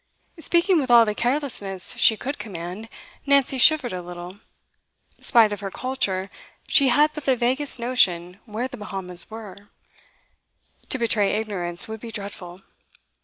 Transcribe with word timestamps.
Speaking 0.39 0.79
with 0.79 0.89
all 0.89 1.05
the 1.05 1.13
carelessness 1.13 1.93
she 1.99 2.17
could 2.17 2.39
command, 2.39 2.89
Nancy 3.27 3.59
shivered 3.59 3.93
a 3.93 4.01
little. 4.01 4.37
Spite 5.19 5.53
of 5.53 5.59
her 5.59 5.69
'culture,' 5.69 6.31
she 6.67 6.87
had 6.87 7.11
but 7.13 7.25
the 7.25 7.35
vaguest 7.35 7.79
notion 7.79 8.39
where 8.45 8.67
the 8.67 8.77
Bahamas 8.77 9.29
were. 9.29 9.69
To 10.89 10.97
betray 10.97 11.33
ignorance 11.35 11.87
would 11.87 11.99
be 11.99 12.09
dreadful. 12.11 12.61